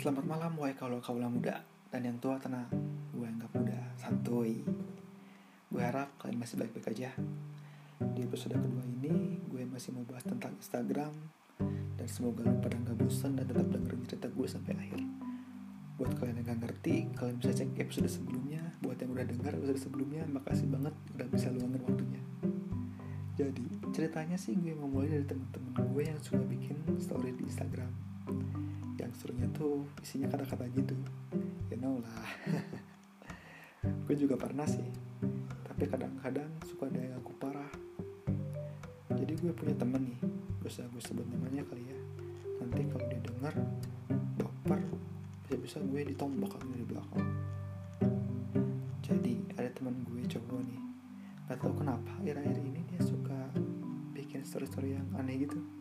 Selamat 0.00 0.24
malam 0.24 0.56
wahai 0.56 0.72
kalau 0.72 0.96
kaulah 1.04 1.28
muda 1.28 1.60
dan 1.92 2.00
yang 2.00 2.16
tua 2.24 2.40
tenang, 2.40 2.72
gue 3.12 3.20
anggap 3.20 3.52
muda, 3.52 3.76
santuy. 4.00 4.64
Gue 5.68 5.82
harap 5.84 6.16
kalian 6.16 6.40
masih 6.40 6.56
baik-baik 6.56 6.96
aja. 6.96 7.12
Di 8.16 8.24
episode 8.24 8.56
kedua 8.56 8.80
ini, 8.80 9.44
gue 9.44 9.60
masih 9.68 9.92
mau 9.92 10.00
bahas 10.08 10.24
tentang 10.24 10.56
Instagram 10.56 11.12
dan 12.00 12.08
semoga 12.08 12.48
lu 12.48 12.56
pada 12.64 12.80
nggak 12.80 12.96
bosan 12.96 13.36
dan 13.36 13.44
tetap 13.44 13.68
dengerin 13.68 14.00
cerita 14.08 14.32
gue 14.32 14.48
sampai 14.48 14.72
akhir. 14.72 15.04
Buat 16.00 16.16
kalian 16.16 16.40
yang 16.40 16.48
gak 16.48 16.60
ngerti, 16.64 17.12
kalian 17.12 17.36
bisa 17.36 17.52
cek 17.60 17.76
episode 17.76 18.08
sebelumnya. 18.08 18.72
Buat 18.80 19.04
yang 19.04 19.12
udah 19.12 19.28
dengar 19.28 19.52
episode 19.52 19.84
sebelumnya, 19.84 20.24
makasih 20.32 20.64
banget 20.72 20.96
udah 21.12 21.28
bisa 21.28 21.52
luangin 21.52 21.84
waktunya. 21.84 22.22
Jadi, 23.36 23.68
ceritanya 23.92 24.40
sih 24.40 24.56
gue 24.56 24.72
mau 24.72 24.88
mulai 24.88 25.12
dari 25.12 25.28
temen-temen 25.28 25.76
gue 25.76 26.02
yang 26.08 26.16
suka 26.24 26.40
bikin 26.48 26.80
story 26.96 27.36
di 27.36 27.44
Instagram 27.44 28.09
yang 29.00 29.12
serunya 29.16 29.48
tuh 29.50 29.88
isinya 30.04 30.28
kata-kata 30.28 30.68
gitu. 30.76 30.92
You 31.72 31.80
know 31.80 31.98
lah. 31.98 32.28
Gue 34.06 34.16
juga 34.16 34.36
pernah 34.36 34.68
sih. 34.68 34.84
Tapi 35.64 35.88
kadang-kadang 35.88 36.50
suka 36.68 36.92
ada 36.92 37.00
yang 37.00 37.16
aku 37.16 37.32
parah. 37.40 37.72
Jadi 39.16 39.32
gue 39.40 39.52
punya 39.56 39.72
temen 39.74 40.12
nih. 40.12 40.20
Bisa 40.60 40.84
gue 40.92 41.00
sebut 41.00 41.24
namanya 41.24 41.64
kali 41.64 41.88
ya. 41.88 41.98
Nanti 42.60 42.84
kalau 42.92 43.06
dia 43.08 43.20
dengar 43.24 43.54
baper 44.36 44.80
bisa-bisa 45.48 45.80
gue 45.80 46.00
ditombak 46.12 46.52
dari 46.60 46.84
belakang. 46.84 47.26
Jadi 49.00 49.56
ada 49.56 49.72
teman 49.72 50.04
gue 50.04 50.28
cowok 50.28 50.60
nih. 50.60 50.82
Gak 51.48 51.58
tau 51.64 51.72
kenapa 51.72 52.10
akhir-akhir 52.20 52.56
ini 52.60 52.84
dia 52.84 53.00
suka 53.00 53.48
bikin 54.12 54.44
story-story 54.44 54.94
yang 55.00 55.08
aneh 55.16 55.48
gitu 55.48 55.79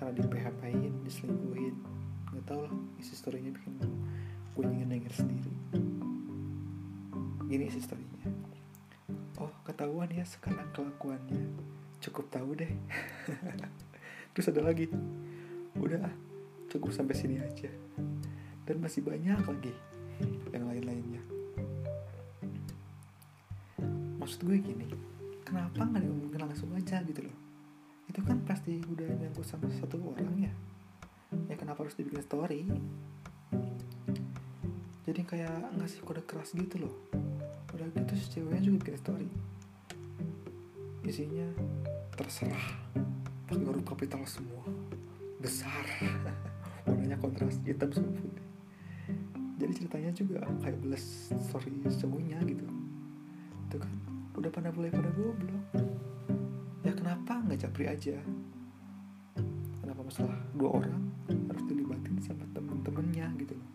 karena 0.00 0.16
di 0.16 0.24
PHP-in, 0.24 1.04
diselingkuhin. 1.04 1.76
Nggak 2.32 2.44
tau 2.48 2.64
lah 2.64 2.72
isi 2.96 3.12
storynya 3.12 3.52
bikin 3.52 3.76
gue 4.56 4.64
ingin 4.64 4.88
denger 4.88 5.12
sendiri. 5.12 5.52
Gini 7.44 7.68
isi 7.68 7.84
storynya. 7.84 8.32
Oh 9.36 9.52
ketahuan 9.68 10.08
ya 10.08 10.24
sekarang 10.24 10.72
kelakuannya. 10.72 11.52
Cukup 12.00 12.32
tahu 12.32 12.56
deh. 12.56 12.72
Terus 14.32 14.48
ada 14.48 14.64
lagi. 14.64 14.88
Udah 15.76 16.08
ah 16.08 16.14
cukup 16.72 16.96
sampai 16.96 17.12
sini 17.12 17.36
aja. 17.36 17.68
Dan 18.64 18.80
masih 18.80 19.04
banyak 19.04 19.36
lagi 19.36 19.74
yang 20.48 20.64
lain-lainnya. 20.64 21.20
Maksud 24.16 24.48
gue 24.48 24.56
gini 24.64 24.88
kenapa 25.44 25.84
nggak 25.84 26.08
diomongin 26.08 26.40
langsung 26.40 26.70
aja 26.72 27.02
gitu 27.02 27.26
loh 27.26 27.39
itu 28.10 28.26
kan 28.26 28.42
pasti 28.42 28.82
udah 28.82 29.06
nyangkut 29.06 29.46
sama 29.46 29.70
satu 29.70 30.02
orang 30.02 30.50
ya. 30.50 30.52
Ya 31.46 31.54
kenapa 31.54 31.86
harus 31.86 31.94
dibikin 31.94 32.26
story? 32.26 32.66
Jadi 35.06 35.22
kayak 35.22 35.78
ngasih 35.78 36.02
kode 36.02 36.26
keras 36.26 36.50
gitu 36.50 36.82
loh. 36.82 36.94
Udah 37.70 37.86
gitu 37.94 38.12
si 38.18 38.26
ceweknya 38.34 38.66
juga 38.66 38.76
bikin 38.82 38.96
story. 38.98 39.28
Isinya 41.06 41.46
terserah. 42.18 42.66
Pakai 43.46 43.62
huruf 43.62 43.86
kapital 43.86 44.26
semua. 44.26 44.66
Besar. 45.38 45.86
Warnanya 46.90 47.14
kontras 47.22 47.62
hitam 47.62 47.94
sama 47.94 48.10
putih. 48.10 48.42
Jadi 49.62 49.72
ceritanya 49.86 50.10
juga 50.10 50.50
kayak 50.66 50.82
belas 50.82 51.30
story 51.30 51.78
cowoknya 51.86 52.42
gitu. 52.42 52.66
Itu 53.70 53.76
kan 53.78 53.94
udah 54.34 54.50
pada 54.50 54.74
boleh 54.74 54.90
pada 54.90 55.14
goblok 55.14 55.89
nggak 57.50 57.66
japri 57.66 57.90
aja. 57.90 58.14
Kenapa 59.82 60.06
masalah 60.06 60.38
dua 60.54 60.70
orang 60.70 61.02
harus 61.50 61.66
dilibatin 61.66 62.14
sama 62.22 62.46
temen-temennya 62.54 63.26
gitu 63.42 63.58
loh? 63.58 63.70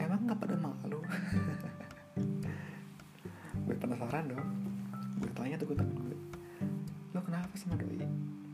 Emang 0.00 0.24
nggak 0.24 0.40
pada 0.40 0.56
malu? 0.56 0.96
Gue 3.68 3.76
penasaran 3.76 4.32
dong. 4.32 4.48
Gue 5.20 5.28
tanya 5.36 5.60
tuh 5.60 5.68
ke 5.68 5.76
temen 5.76 5.92
gue. 5.92 6.16
Lo 7.12 7.20
kenapa 7.20 7.52
sama 7.52 7.76
doi? 7.76 8.00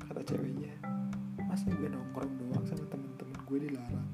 Kata 0.02 0.26
ceweknya. 0.26 0.74
Masa 1.46 1.70
gue 1.70 1.86
nongkrong 1.86 2.34
doang 2.42 2.66
sama 2.66 2.82
temen-temen 2.90 3.38
gue 3.46 3.58
dilarang? 3.62 4.10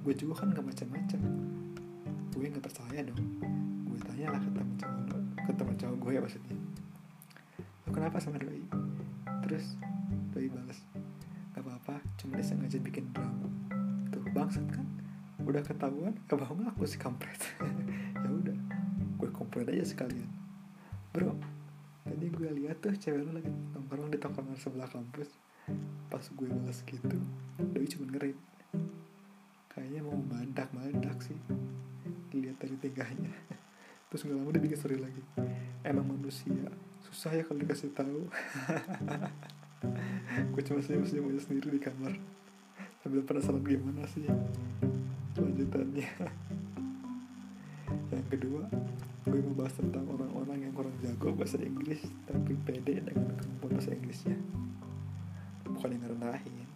Gue 0.00 0.16
juga 0.16 0.40
kan 0.40 0.56
gak 0.56 0.64
macam-macam. 0.64 1.20
Gue 2.32 2.46
nggak 2.48 2.64
percaya 2.64 3.04
dong. 3.04 3.20
Gue 3.84 4.00
tanya 4.00 4.32
lah 4.32 4.40
ke 4.40 4.48
temen 4.48 4.76
cowok 4.80 5.20
ke 5.44 5.52
temen 5.52 5.76
cowok 5.76 5.96
gue 6.08 6.12
ya 6.16 6.20
maksudnya. 6.24 6.56
Lo 7.84 7.90
kenapa 7.92 8.16
sama 8.16 8.40
doi 8.40 8.85
terus. 9.46 9.78
Doi 10.34 10.50
balas 10.50 10.82
gak 11.54 11.62
apa-apa 11.62 12.02
cuma 12.18 12.36
dia 12.36 12.44
sengaja 12.44 12.82
bikin 12.82 13.14
drama. 13.14 13.46
Tuh 14.10 14.20
bangsat 14.34 14.66
kan? 14.74 14.84
Udah 15.46 15.62
ketahuan 15.62 16.18
gak 16.26 16.36
mau 16.42 16.58
ngaku 16.58 16.84
si 16.84 16.98
kampret. 16.98 17.38
Ya 18.26 18.28
udah 18.34 18.58
gue 19.22 19.30
komplain 19.30 19.70
aja 19.70 19.86
sekalian. 19.86 20.26
Bro 21.14 21.38
tadi 22.02 22.26
gue 22.26 22.48
lihat 22.58 22.82
tuh 22.82 22.90
cewek 22.90 23.22
lu 23.22 23.30
lagi 23.30 23.50
nongkrong 23.74 24.10
di 24.10 24.18
tongkrongan 24.18 24.58
sebelah 24.58 24.90
kampus. 24.90 25.30
Pas 26.10 26.26
gue 26.26 26.48
balas 26.50 26.82
gitu 26.82 27.18
doi 27.70 27.86
cuma 27.86 28.10
ngerit. 28.10 28.38
Kayaknya 29.70 30.00
mau 30.02 30.18
mandak 30.18 30.74
mandak 30.74 31.22
sih. 31.22 31.38
Dilihat 32.34 32.58
dari 32.58 32.74
tingkahnya 32.82 33.30
terus 34.10 34.26
nggak 34.26 34.36
lama 34.42 34.50
dia 34.50 34.62
bikin 34.66 34.78
story 34.82 34.98
lagi. 34.98 35.22
Emang 35.86 36.18
manusia 36.18 36.66
susah 37.10 37.30
ya 37.34 37.42
kalau 37.46 37.62
dikasih 37.62 37.90
tahu. 37.94 38.26
Gue 40.52 40.62
cuma 40.66 40.82
senyum 40.82 41.06
senyum 41.06 41.30
aja 41.32 41.40
sendiri 41.46 41.68
di 41.76 41.80
kamar. 41.80 42.12
Sambil 43.02 43.22
penasaran 43.22 43.62
gimana 43.62 44.02
sih 44.10 44.26
lanjutannya 45.36 46.08
yang 48.12 48.26
kedua 48.32 48.64
gue 49.26 49.42
mau 49.42 49.58
bahas 49.58 49.74
tentang 49.74 50.06
orang-orang 50.06 50.64
yang 50.64 50.72
kurang 50.72 50.94
jago 51.02 51.34
bahasa 51.34 51.58
Inggris 51.58 51.98
tapi 52.24 52.54
pede 52.62 53.02
dengan 53.02 53.34
kemampuan 53.36 53.76
bahasa 53.76 53.92
Inggrisnya. 53.92 54.38
Bukan 55.66 55.92
yang 55.92 56.02
ngerendahin 56.06 56.66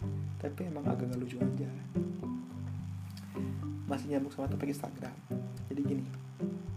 tapi 0.41 0.67
emang 0.67 0.85
agak 0.85 1.09
gak 1.09 1.21
lucu 1.21 1.37
aja. 1.39 1.69
Masih 3.87 4.07
nyambung 4.11 4.33
sama 4.35 4.51
topik 4.51 4.75
Instagram. 4.75 5.15
Jadi 5.71 5.81
gini 5.83 6.05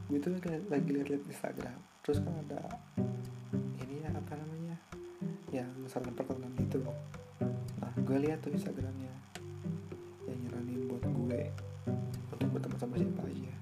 gue 0.09 0.19
tuh 0.22 0.31
lagi 0.70 0.88
liat-liat 0.94 1.26
Instagram. 1.26 1.78
Terus 2.06 2.22
kan 2.22 2.34
ada 2.48 2.60
apa 4.25 4.41
namanya 4.41 4.77
yang 5.53 5.69
saran 5.85 6.17
perkenalan 6.17 6.57
gitu 6.57 6.81
loh 6.81 6.97
nah 7.77 7.93
gue 7.93 8.17
lihat 8.25 8.41
tuh 8.41 8.57
Instagramnya 8.57 9.12
yang 10.25 10.39
nyaranin 10.49 10.89
buat 10.89 11.05
gue 11.05 11.41
untuk 12.33 12.49
berteman 12.51 12.79
sama 12.81 12.97
siapa 12.97 13.23
aja. 13.29 13.55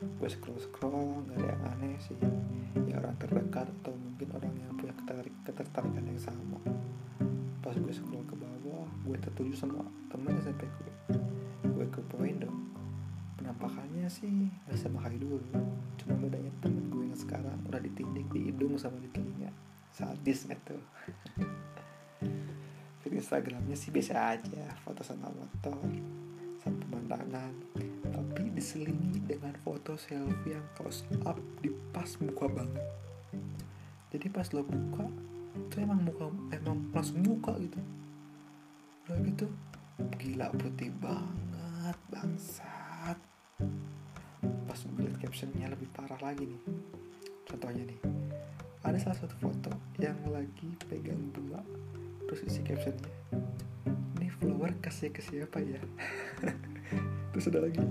Gue 0.00 0.28
scroll 0.30 0.58
scroll 0.62 1.26
nggak 1.26 1.38
ada 1.42 1.48
yang 1.52 1.62
aneh 1.76 1.96
sih. 2.00 2.18
Ya 2.88 3.02
orang 3.02 3.16
terdekat 3.18 3.66
atau 3.82 3.92
mungkin 3.92 4.28
orang 4.32 4.54
yang 4.56 4.72
punya 4.78 4.94
ketarik 4.96 5.34
ketertarikan 5.44 6.04
yang 6.06 6.20
sama. 6.20 6.58
Pas 7.60 7.76
gue 7.76 7.92
scroll 7.92 8.24
ke 8.24 8.36
bawah 8.38 8.88
gue 9.04 9.16
tertuju 9.18 9.52
sama 9.66 9.84
temen 10.08 10.38
SMP 10.40 10.64
gue. 10.66 10.92
Gue 11.68 11.86
ke 11.90 12.00
poin 12.08 12.34
dong. 12.38 12.70
Penampakannya 13.36 14.06
sih 14.08 14.48
gak 14.70 14.78
sama 14.78 15.04
kayak 15.04 15.20
dulu 15.20 15.42
cuma 16.00 16.14
bedanya 16.20 16.52
temen 16.62 16.86
gue 16.88 17.04
yang 17.10 17.18
sekarang 17.18 17.58
udah 17.66 17.80
ditindik 17.82 18.28
di 18.30 18.52
hidung 18.52 18.78
sama 18.78 19.00
di 19.02 19.08
telinga 19.10 19.50
sadis 19.94 20.50
gitu 20.50 20.76
Feed 23.00 23.14
Instagramnya 23.14 23.78
sih 23.78 23.94
biasa 23.94 24.34
aja 24.34 24.66
foto 24.82 25.06
sama 25.06 25.30
motor 25.30 25.78
sama 26.58 26.76
pemandangan 26.82 27.54
tapi 28.10 28.50
diselingi 28.50 29.20
dengan 29.22 29.54
foto 29.62 29.94
selfie 29.94 30.56
yang 30.56 30.66
close 30.74 31.06
up 31.28 31.38
di 31.60 31.68
pas 31.92 32.08
muka 32.22 32.46
banget. 32.48 32.86
Jadi 34.14 34.26
pas 34.30 34.46
lo 34.54 34.62
buka 34.62 35.06
itu 35.54 35.74
emang 35.82 36.00
muka 36.02 36.30
emang 36.54 36.78
langsung 36.94 37.20
muka 37.20 37.52
gitu. 37.60 37.78
Udah 39.04 39.18
gitu 39.28 39.46
gila 40.18 40.48
putih 40.56 40.90
banget 40.98 41.98
bangsat. 42.08 43.18
Pas 44.42 44.80
liat 44.98 45.14
captionnya 45.20 45.68
lebih 45.68 45.90
parah 45.92 46.18
lagi 46.24 46.48
nih. 46.48 46.62
Contohnya 47.44 47.84
nih 47.84 48.00
ada 48.84 48.98
salah 49.00 49.16
satu 49.16 49.34
foto 49.40 49.72
yang 49.96 50.16
lagi 50.28 50.76
pegang 50.86 51.20
bunga 51.32 51.64
terus 52.28 52.44
isi 52.44 52.60
captionnya 52.60 53.10
ini 54.24 54.32
flower 54.40 54.72
kasih 54.80 55.12
ke 55.12 55.20
siapa 55.20 55.60
ya? 55.60 55.80
Terus 57.36 57.44
ada 57.52 57.68
lagi 57.68 57.82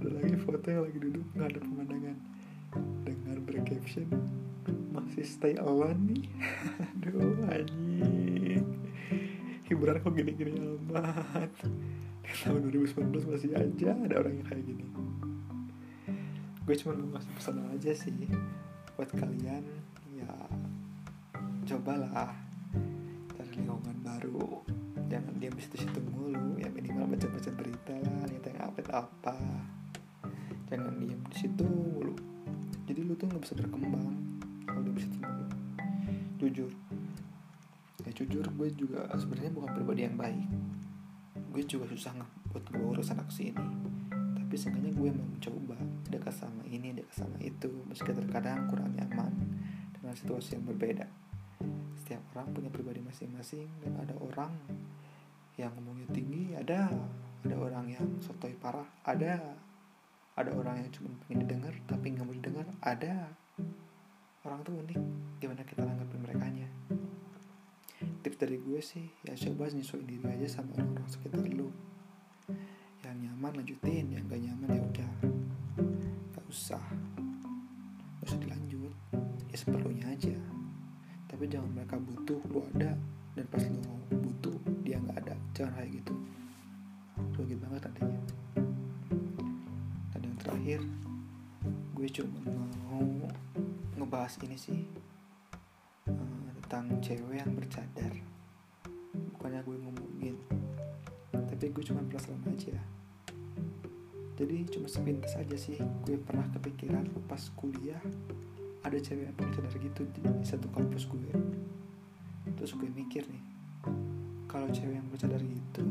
ada 0.00 0.10
lagi 0.16 0.36
foto 0.40 0.64
yang 0.64 0.88
lagi 0.88 0.98
duduk 0.98 1.26
nggak 1.36 1.48
ada 1.52 1.60
pemandangan. 1.60 2.16
Dengan 3.04 3.36
bercaption 3.44 4.08
masih 4.94 5.26
stay 5.26 5.58
alone 5.60 6.00
nih? 6.08 6.24
Aduh 7.04 7.44
anjing. 7.50 8.64
Hiburan 9.68 10.00
kok 10.00 10.16
gini-gini 10.16 10.56
amat. 10.56 11.52
Tahun 12.30 12.62
2019 12.72 13.26
masih 13.26 13.52
aja 13.52 13.90
ada 13.92 14.14
orang 14.16 14.40
yang 14.40 14.46
kayak 14.48 14.64
gini. 14.64 14.86
Gue 16.64 16.74
cuma 16.78 16.94
mau 16.94 17.18
ngasih 17.18 17.32
pesan 17.34 17.58
aja 17.74 17.90
sih 17.92 18.30
buat 18.94 19.10
kalian 19.12 19.66
ya 20.20 20.34
cobalah. 21.70 22.32
Cari 23.36 23.50
lingkungan 23.56 23.96
baru 24.04 24.60
jangan 25.10 25.34
diam 25.42 25.54
di 25.58 25.62
situ-situ 25.66 26.00
mulu. 26.06 26.54
Ya 26.60 26.70
minimal 26.70 27.10
baca-baca 27.10 27.50
berita 27.54 27.94
lah 27.98 28.30
lihat 28.30 28.44
yang 28.46 28.58
update 28.70 28.92
apa. 28.94 29.36
Jangan 30.70 31.02
diem 31.02 31.22
di 31.26 31.36
situ 31.36 31.66
lu 31.98 32.14
jadi 32.86 33.06
lu 33.06 33.14
tuh 33.14 33.30
nggak 33.30 33.42
bisa 33.42 33.54
berkembang 33.54 34.18
kalau 34.66 34.90
di 34.90 35.02
situ 35.02 35.18
mulu. 35.18 35.46
Jujur. 36.42 36.72
Ya 38.06 38.10
jujur 38.16 38.44
gue 38.50 38.68
juga 38.74 39.06
sebenarnya 39.14 39.52
bukan 39.54 39.70
pribadi 39.74 40.00
yang 40.06 40.18
baik. 40.18 40.48
Gue 41.50 41.62
juga 41.66 41.86
susah 41.90 42.14
buat 42.50 42.66
gue 42.66 42.82
urus 42.82 43.14
anak 43.14 43.30
sini. 43.30 43.66
Tapi 44.10 44.54
seenggaknya 44.58 44.90
gue 44.94 45.10
mau 45.14 45.26
mencoba. 45.26 45.78
Dekat 46.10 46.34
sama 46.34 46.66
ini 46.66 46.90
dekat 46.90 47.26
sama 47.26 47.38
itu. 47.38 47.70
Meski 47.86 48.10
terkadang 48.10 48.66
kurang 48.66 48.90
nyaman 48.94 49.59
dengan 50.00 50.16
situasi 50.16 50.56
yang 50.56 50.64
berbeda. 50.64 51.06
Setiap 52.00 52.24
orang 52.34 52.50
punya 52.56 52.72
pribadi 52.72 53.04
masing-masing 53.04 53.68
dan 53.84 54.00
ada 54.00 54.16
orang 54.18 54.50
yang 55.60 55.70
ngomongnya 55.76 56.08
tinggi 56.16 56.56
ada 56.56 56.88
ada 57.44 57.56
orang 57.60 57.92
yang 57.92 58.06
sotoi 58.24 58.56
parah 58.56 58.88
ada 59.04 59.36
ada 60.32 60.50
orang 60.56 60.80
yang 60.80 60.88
cuma 60.88 61.12
pengen 61.28 61.44
didengar 61.44 61.74
tapi 61.84 62.16
nggak 62.16 62.24
mau 62.24 62.34
didengar 62.34 62.66
ada. 62.80 63.28
Orang 64.40 64.64
tuh 64.64 64.72
unik 64.72 65.00
gimana 65.36 65.60
kita 65.68 65.84
nanggapin 65.84 66.20
mereka 66.24 66.48
nya 66.48 66.68
tips 68.20 68.36
dari 68.36 68.60
gue 68.60 68.80
sih 68.84 69.08
ya 69.24 69.32
coba 69.32 69.72
nyesuaiin 69.72 70.04
diri 70.04 70.24
aja 70.28 70.60
sama 70.60 70.76
orang-orang 70.76 71.08
sekitar 71.08 71.44
lu. 71.48 71.72
Yang 73.00 73.16
nyaman 73.28 73.52
lanjutin 73.64 74.06
yang 74.12 74.24
gak 74.28 74.40
nyaman 74.44 74.68
ya 74.76 74.82
udah. 74.84 75.12
Gak 76.36 76.44
usah. 76.48 76.84
Gak 78.20 78.24
usah 78.28 78.38
dilanjut 78.40 78.59
ya 79.50 79.56
seperlunya 79.58 80.06
aja. 80.06 80.34
Tapi 81.26 81.50
jangan 81.50 81.70
mereka 81.74 81.98
butuh 81.98 82.38
lu 82.50 82.62
ada 82.74 82.94
dan 83.34 83.44
pas 83.50 83.62
lu 83.66 83.82
butuh 84.14 84.56
dia 84.86 85.02
nggak 85.02 85.26
ada. 85.26 85.34
Jangan 85.52 85.74
kayak 85.74 85.90
gitu. 86.02 86.14
Rugi 87.34 87.56
banget 87.58 87.82
nantinya 87.90 88.22
dan 90.14 90.20
yang 90.24 90.38
terakhir 90.40 90.80
gue 91.94 92.08
cuma 92.08 92.40
mau 92.88 93.04
ngebahas 93.98 94.38
ini 94.46 94.56
sih. 94.56 94.80
Uh, 96.08 96.48
tentang 96.64 97.02
cewek 97.02 97.42
yang 97.42 97.52
bercadar. 97.52 98.12
Bukannya 99.36 99.60
gue 99.66 99.76
ngomongin 99.76 100.36
tapi 101.30 101.76
gue 101.76 101.84
cuma 101.84 102.00
penasaran 102.08 102.40
aja. 102.56 102.78
Jadi 104.40 104.56
cuma 104.72 104.88
sepintas 104.88 105.36
aja 105.36 105.56
sih. 105.60 105.76
Gue 106.08 106.16
pernah 106.16 106.48
kepikiran 106.56 107.04
pas 107.28 107.52
kuliah 107.52 108.00
ada 108.80 108.96
cewek 108.96 109.28
yang 109.28 109.36
pakai 109.36 109.52
cadar 109.60 109.74
gitu 109.76 110.02
di, 110.16 110.20
satu 110.40 110.66
kampus 110.72 111.04
gue. 111.04 111.32
Terus 112.56 112.72
gue 112.76 112.88
mikir 112.88 113.24
nih 113.28 113.44
kalau 114.48 114.68
cewek 114.72 114.96
yang 114.96 115.06
bercadar 115.12 115.40
gitu 115.40 115.84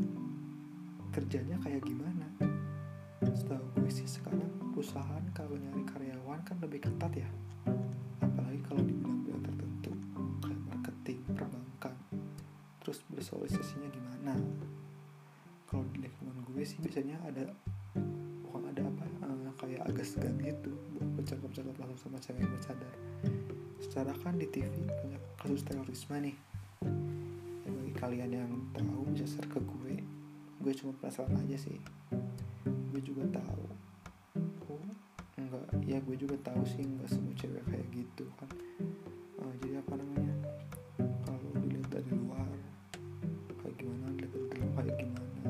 kerjanya 1.14 1.56
kayak 1.62 1.82
gimana? 1.86 2.26
Setahu 3.22 3.62
gue 3.78 3.90
sih 3.90 4.06
sekarang 4.06 4.50
perusahaan 4.74 5.22
kalau 5.34 5.54
nyari 5.58 5.82
karyawan 5.86 6.40
kan 6.42 6.56
lebih 6.62 6.82
ketat 6.82 7.12
ya. 7.14 7.30
Apalagi 8.22 8.60
kalau 8.66 8.82
di 8.82 8.94
bidang-bidang 8.94 9.42
tertentu 9.42 9.92
kayak 10.42 10.60
marketing 10.66 11.18
perbankan. 11.34 11.94
Terus 12.82 12.98
bersosialisasinya 13.10 13.88
gimana? 13.90 14.34
Kalau 15.70 15.86
di 15.94 16.02
lingkungan 16.02 16.42
gue 16.50 16.62
sih 16.66 16.82
biasanya 16.82 17.22
ada 17.22 17.46
bukan 18.42 18.66
ada 18.66 18.82
apa 18.82 19.04
uh, 19.26 19.50
kayak 19.62 19.82
agak 19.86 20.06
segan 20.06 20.34
gitu 20.42 20.74
bercakap-cakap 21.20 21.76
langsung 21.76 22.00
sama 22.08 22.18
cewek 22.18 22.48
bercadar. 22.48 22.94
Secara 23.84 24.12
kan 24.24 24.40
di 24.40 24.48
TV 24.48 24.72
banyak 24.88 25.22
kasus 25.36 25.60
terorisme 25.68 26.16
nih. 26.16 26.36
Ya, 27.64 27.68
bagi 27.68 27.94
kalian 27.96 28.30
yang 28.32 28.52
tahu 28.72 29.04
bisa 29.12 29.28
share 29.28 29.48
ke 29.52 29.60
gue. 29.60 30.00
Gue 30.64 30.72
cuma 30.72 30.96
penasaran 30.96 31.36
aja 31.44 31.60
sih. 31.60 31.76
Gue 32.64 33.00
juga 33.04 33.28
tahu. 33.36 33.64
Oh 34.72 34.80
enggak. 35.36 35.68
Ya 35.84 36.00
gue 36.00 36.16
juga 36.16 36.40
tahu 36.40 36.64
sih 36.64 36.88
enggak 36.88 37.12
semua 37.12 37.36
cewek 37.36 37.64
kayak 37.68 37.86
gitu 37.92 38.24
kan. 38.40 38.50
Uh, 39.40 39.52
jadi 39.60 39.84
apa 39.84 40.00
namanya? 40.00 40.34
Kalau 41.28 41.52
dilihat 41.60 41.88
dari 41.92 42.12
luar 42.16 42.48
kayak 43.60 43.76
gimana? 43.76 44.08
Dilihat 44.16 44.32
dari 44.32 44.46
dalam 44.56 44.70
kayak 44.72 44.96
gimana? 44.96 45.42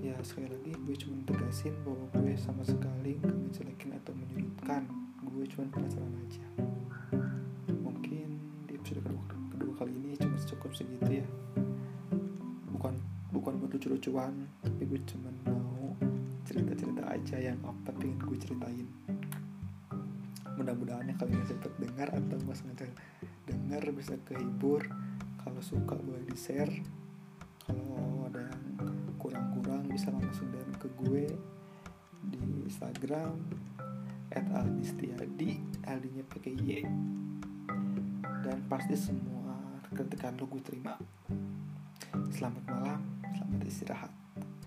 Ya 0.00 0.16
sekali 0.24 0.48
lagi 0.48 0.72
gue 0.84 0.96
cuma 1.00 1.16
tegasin 1.28 1.72
bahwa 1.84 2.04
gue 2.20 2.36
sama 2.36 2.60
sekali 2.60 3.16
gak 3.16 3.33
ngejelekin 3.33 3.33
atau 4.02 4.12
menyudutkan 4.14 4.86
gue 5.24 5.44
cuma 5.50 5.66
penasaran 5.74 6.14
aja. 6.26 6.44
Mungkin 7.74 8.28
di 8.70 8.72
episode 8.78 9.02
kedua, 9.02 9.22
kedua 9.54 9.72
kali 9.78 9.92
ini 9.94 10.14
cuma 10.18 10.38
cukup 10.38 10.70
segitu 10.74 11.22
ya. 11.22 11.26
Bukan 12.70 12.94
bukan 13.34 13.52
lucu-lucuan 13.66 14.46
tapi 14.62 14.86
gue 14.86 15.00
cuma 15.10 15.30
mau 15.50 15.92
cerita-cerita 16.46 17.02
aja 17.10 17.36
yang 17.50 17.58
apa 17.66 17.90
pengen 17.98 18.18
gue 18.22 18.38
ceritain. 18.38 18.88
Mudah-mudahan 20.54 21.10
ya 21.10 21.14
kalian 21.18 21.42
sempat 21.44 21.72
dengar 21.82 22.08
atau 22.14 22.36
nggak 22.38 22.56
sengaja 22.56 22.86
dengar 23.50 23.82
bisa 23.90 24.14
kehibur. 24.22 24.86
Kalau 25.42 25.60
suka 25.60 25.98
boleh 25.98 26.24
di 26.24 26.38
share 26.38 26.72
kalau 27.64 28.28
ada 28.28 28.44
yang 28.44 28.62
kurang-kurang 29.16 29.88
bisa 29.88 30.12
langsung 30.12 30.52
DM 30.52 30.72
ke 30.76 30.88
gue 31.00 31.24
di 32.30 32.40
Instagram 32.64 33.36
at 34.32 34.46
aldistiadi 34.52 35.60
aldinya 35.84 36.24
pakai 36.26 36.52
y. 36.56 36.82
Dan 38.44 38.58
pasti 38.68 38.96
semua 38.96 39.80
kritikan 39.92 40.36
lo 40.36 40.48
gue 40.48 40.60
terima. 40.60 40.94
Selamat 42.32 42.64
malam 42.68 43.00
selamat 43.34 43.60
istirahat. 43.68 44.12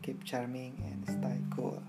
Keep 0.01 0.23
charming 0.23 0.77
and 0.87 1.03
stay 1.03 1.39
cool 1.51 1.83